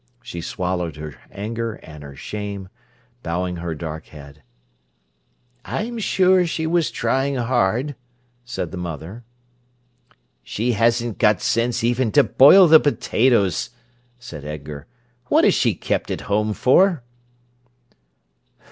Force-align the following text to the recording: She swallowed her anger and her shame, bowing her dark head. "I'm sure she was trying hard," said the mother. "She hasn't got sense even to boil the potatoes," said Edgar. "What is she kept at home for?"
She 0.23 0.41
swallowed 0.41 0.95
her 0.95 1.15
anger 1.31 1.73
and 1.75 2.03
her 2.03 2.15
shame, 2.15 2.69
bowing 3.21 3.57
her 3.57 3.75
dark 3.75 4.07
head. 4.07 4.41
"I'm 5.63 5.99
sure 5.99 6.47
she 6.47 6.65
was 6.65 6.89
trying 6.89 7.35
hard," 7.35 7.93
said 8.43 8.71
the 8.71 8.77
mother. 8.77 9.23
"She 10.41 10.71
hasn't 10.71 11.19
got 11.19 11.39
sense 11.39 11.83
even 11.83 12.11
to 12.13 12.23
boil 12.23 12.67
the 12.67 12.79
potatoes," 12.79 13.69
said 14.17 14.43
Edgar. 14.43 14.87
"What 15.27 15.45
is 15.45 15.53
she 15.53 15.75
kept 15.75 16.09
at 16.09 16.21
home 16.21 16.53
for?" 16.53 17.03